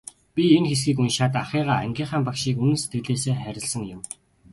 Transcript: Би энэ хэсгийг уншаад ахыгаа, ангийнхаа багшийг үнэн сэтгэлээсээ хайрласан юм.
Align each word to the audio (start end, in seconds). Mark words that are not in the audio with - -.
Би 0.33 0.43
энэ 0.55 0.67
хэсгийг 0.69 0.97
уншаад 1.03 1.33
ахыгаа, 1.41 1.81
ангийнхаа 1.85 2.21
багшийг 2.27 2.57
үнэн 2.63 2.79
сэтгэлээсээ 2.81 3.35
хайрласан 3.39 3.83
юм. 3.95 4.01